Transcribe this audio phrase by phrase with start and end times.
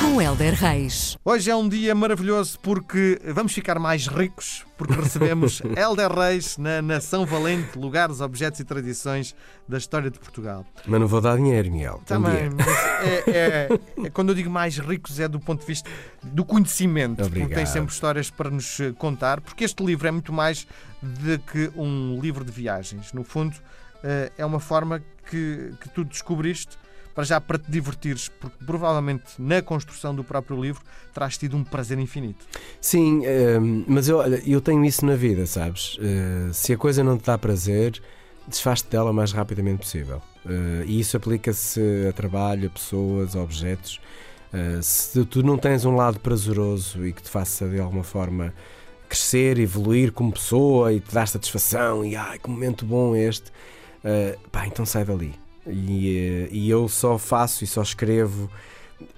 [0.00, 1.16] Com Helder Reis.
[1.24, 6.80] Hoje é um dia maravilhoso porque vamos ficar mais ricos, porque recebemos Helder Reis na
[6.82, 9.34] Nação Valente, lugares, objetos e tradições
[9.68, 10.64] da história de Portugal.
[10.86, 12.00] Mas não vou dar dinheiro, Miguel.
[12.06, 12.50] Também,
[13.00, 13.68] é, é-
[14.06, 15.88] é- quando eu digo mais ricos é do ponto de vista
[16.22, 17.66] do conhecimento, porque tem Obrigado.
[17.66, 20.66] sempre histórias para nos eh, contar, porque este livro é muito mais
[21.02, 23.12] do que um livro de viagens.
[23.12, 23.56] No fundo,
[24.02, 26.76] eh, é uma forma que, que tu descobriste
[27.14, 30.82] para já para te divertires, porque provavelmente na construção do próprio livro
[31.12, 32.44] terás tido um prazer infinito.
[32.80, 35.96] Sim, ehm, mas eu, olha, eu tenho isso na vida, sabes?
[36.00, 38.02] Eh, se a coisa não te dá prazer,
[38.48, 40.20] desfaz-te dela o mais rapidamente possível.
[40.44, 44.00] Eh, e isso aplica-se a trabalho, a pessoas, a objetos.
[44.52, 48.52] Eh, se tu não tens um lado prazeroso e que te faça de alguma forma
[49.08, 53.52] crescer, evoluir como pessoa e te dar satisfação e ai que momento bom este,
[54.50, 55.43] pá, então sai dali.
[55.66, 58.50] E, eh, e eu só faço e só escrevo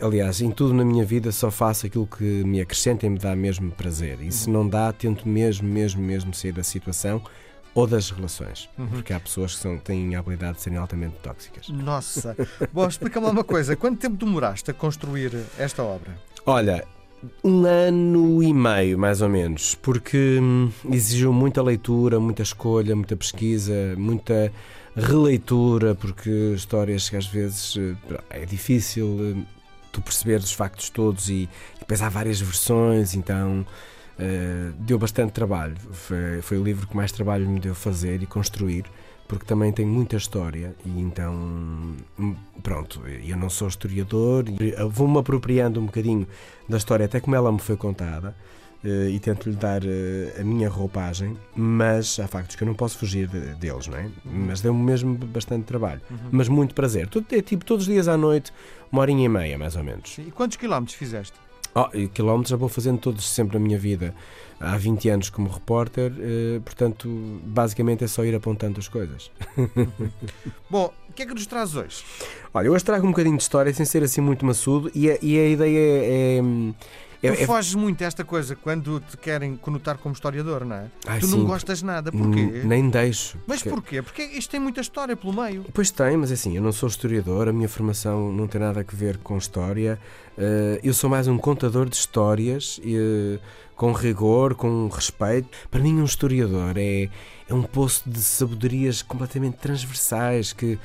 [0.00, 3.36] Aliás, em tudo na minha vida só faço aquilo que me acrescenta e me dá
[3.36, 4.20] mesmo prazer.
[4.20, 7.22] E se não dá, tento mesmo, mesmo, mesmo sair da situação
[7.74, 8.68] ou das relações.
[8.90, 11.68] Porque há pessoas que são, têm a habilidade de serem altamente tóxicas.
[11.68, 12.36] Nossa!
[12.72, 13.76] Bom, explica-me uma coisa.
[13.76, 16.18] Quanto tempo demoraste a construir esta obra?
[16.44, 16.86] Olha,
[17.44, 23.16] um ano e meio, mais ou menos, porque hum, exigiu muita leitura, muita escolha, muita
[23.16, 24.52] pesquisa, muita
[24.96, 29.42] releitura, porque histórias que às vezes eh, é difícil eh,
[29.92, 33.66] tu perceberes os factos todos e, e depois há várias versões, então
[34.18, 35.76] eh, deu bastante trabalho.
[35.92, 38.84] Foi, foi o livro que mais trabalho me deu fazer e construir.
[39.30, 41.32] Porque também tem muita história e então,
[42.18, 44.44] hum, pronto, eu não sou historiador,
[44.90, 46.26] vou-me apropriando um bocadinho
[46.68, 48.34] da história até como ela me foi contada
[48.84, 52.98] eh, e tento-lhe dar eh, a minha roupagem, mas há factos que eu não posso
[52.98, 54.10] fugir de- deles, não é?
[54.24, 56.00] Mas deu-me mesmo bastante trabalho,
[56.32, 57.06] mas muito prazer.
[57.06, 58.52] Tudo, é tipo todos os dias à noite,
[58.90, 60.18] uma horinha e meia mais ou menos.
[60.18, 61.34] E quantos quilómetros fizeste?
[61.74, 64.14] Oh, e quilómetros já vou fazendo todos sempre na minha vida.
[64.58, 67.08] Há 20 anos como repórter, eh, portanto,
[67.44, 69.30] basicamente é só ir apontando as coisas.
[70.68, 72.04] Bom, o que é que nos traz hoje?
[72.52, 75.38] Olha, hoje trago um bocadinho de história sem ser assim muito maçudo e a, e
[75.38, 76.04] a ideia é.
[76.04, 76.74] é, é-
[77.20, 80.84] tu é- foges muito a esta coisa quando te querem conotar como historiador, não é?
[81.06, 82.10] Ai, tu sim, não gostas nada.
[82.10, 82.40] Porquê?
[82.40, 83.36] n- Nem deixo.
[83.46, 84.02] Mas porque- porquê?
[84.02, 85.64] Porque isto tem muita história pelo meio.
[85.72, 88.84] Pois tem, mas assim, eu não sou historiador, a minha formação não tem nada a
[88.96, 89.98] ver com história.
[90.42, 93.38] eh, eu sou mais um contador de histórias, eh,
[93.76, 95.48] com rigor, com respeito.
[95.70, 97.08] Para mim, um historiador é,
[97.48, 100.78] é um poço de sabedorias completamente transversais que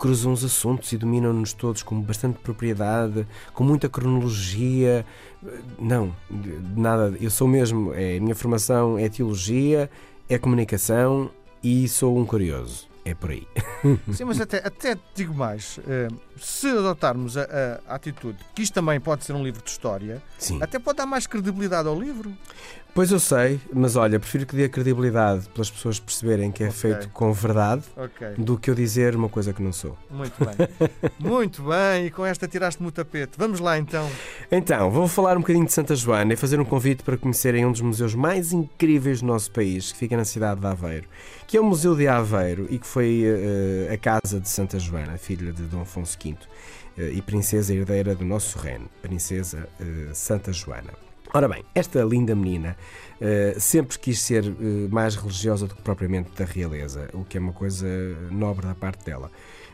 [0.00, 5.04] cruzam os assuntos e dominam-nos todos com bastante propriedade, com muita cronologia.
[5.78, 6.16] Não,
[6.74, 7.14] nada.
[7.20, 9.90] Eu sou mesmo, é, a minha formação é teologia,
[10.26, 11.30] é comunicação
[11.62, 12.89] e sou um curioso.
[13.04, 13.46] É por aí.
[14.12, 15.80] Sim, mas até, até digo mais.
[15.88, 17.42] eh, se adotarmos a,
[17.88, 20.58] a- atitude que isto também pode ser um livro de história, Sim.
[20.62, 22.32] até pode dar mais credibilidade ao livro.
[22.92, 26.76] Pois eu sei, mas olha, prefiro que dê credibilidade pelas pessoas perceberem que é Ok.
[26.80, 29.96] feito com verdade Ok, do que eu dizer uma coisa que não sou.
[30.10, 30.68] muito bem.
[31.20, 33.32] muito bem, e com esta tiraste-me o tapete.
[33.38, 34.10] Vamos lá então.
[34.50, 37.70] Então, vou falar um bocadinho de Santa Joana e fazer um convite para conhecerem um
[37.70, 41.06] dos museus mais incríveis do nosso país, que fica na cidade de Aveiro,
[41.46, 45.16] que é o Museu de Aveiro e que foi eh, a casa de Santa Joana,
[45.16, 46.34] filha de Dom Afonso V
[46.98, 50.90] eh, e princesa herdeira do nosso reino, Princesa eh, Santa Joana.
[51.32, 52.76] Ora bem, esta linda menina
[53.20, 57.40] eh, sempre quis ser eh, mais religiosa do que propriamente da realeza, o que é
[57.40, 57.86] uma coisa
[58.28, 59.30] nobre da parte dela.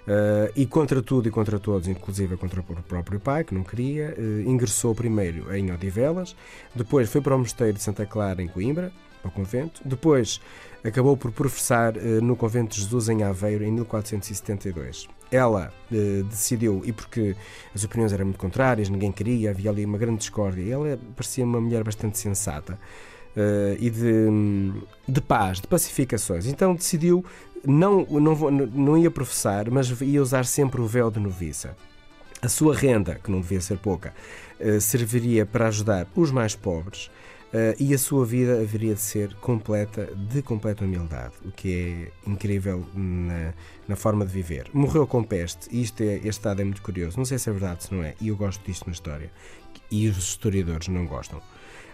[0.06, 4.14] Eh, e contra tudo e contra todos, inclusive contra o próprio pai, que não queria,
[4.44, 6.36] ingressou primeiro em Odivelas,
[6.74, 8.92] depois foi para o Mosteiro de Santa Clara, em Coimbra,
[9.26, 10.40] ao convento, depois
[10.84, 15.08] acabou por professar eh, no Convento de Jesus em Aveiro em 1472.
[15.30, 17.34] Ela eh, decidiu, e porque
[17.74, 21.60] as opiniões eram muito contrárias, ninguém queria, havia ali uma grande discórdia, ela parecia uma
[21.60, 22.78] mulher bastante sensata
[23.36, 24.72] eh, e de,
[25.08, 26.46] de paz, de pacificações.
[26.46, 27.24] Então decidiu,
[27.66, 31.76] não, não, vou- não ia professar, mas ia usar sempre o véu de noviça.
[32.40, 34.14] A sua renda, que não devia ser pouca,
[34.80, 37.10] serviria para ajudar os mais pobres
[37.58, 42.30] eh, e a sua vida haveria de ser completa, de completa humildade, o que é
[42.30, 43.54] incrível na,
[43.88, 44.68] na forma de viver.
[44.74, 47.52] Morreu com peste, e isto é, este dado é muito curioso, não sei se é
[47.54, 49.30] verdade, se não é, e eu gosto disto na história,
[49.90, 51.40] e os historiadores não gostam.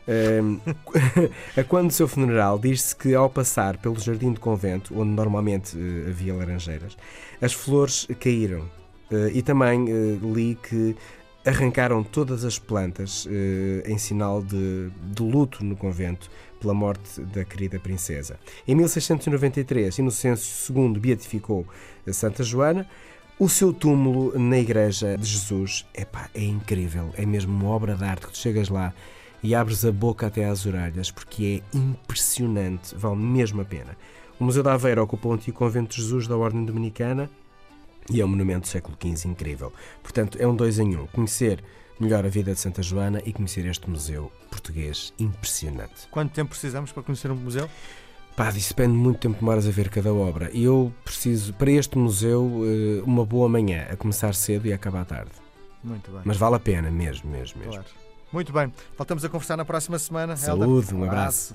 [0.09, 0.59] Ehm,
[1.57, 5.79] a quando do seu funeral, diz-se que ao passar pelo jardim do convento, onde normalmente
[5.79, 6.97] eh, havia laranjeiras,
[7.41, 8.69] as flores caíram.
[9.13, 9.85] Eh, e também
[10.21, 10.97] li que
[11.45, 16.31] arrancaram todas as plantas eh, em sinal de, de luto no convento
[16.61, 18.39] pela morte da querida princesa.
[18.67, 21.67] Em 1693, Inocêncio II beatificou
[22.13, 22.87] Santa Joana.
[23.39, 28.05] O seu túmulo na Igreja de Jesus epá, é incrível, é mesmo uma obra de
[28.05, 28.95] arte que tu chegas lá
[29.43, 33.97] e abres a boca até às orelhas, porque é impressionante, vale mesmo a pena.
[34.39, 37.29] O Museu da Aveira ocupa o antigo convento de Jesus da Ordem Dominicana
[38.11, 39.73] e é um monumento do século XV incrível.
[40.03, 41.07] Portanto, é um dois em um.
[41.07, 41.63] Conhecer
[41.99, 46.09] melhor a vida de Santa Joana e conhecer este museu português impressionante.
[46.11, 47.69] Quanto tempo precisamos para conhecer um museu?
[48.37, 50.51] Pá, disso depende muito tempo que demoras a ver cada obra.
[50.53, 54.77] E eu preciso, para este museu, eh, uma boa manhã, a começar cedo e a
[54.77, 55.33] acabar tarde.
[55.85, 56.23] Muito bem.
[56.25, 57.73] Mas vale a pena, mesmo, mesmo, mesmo.
[57.73, 57.89] Claro.
[58.33, 58.73] Muito bem.
[58.97, 60.37] Voltamos a conversar na próxima semana.
[60.37, 61.55] Saúde, um abraço.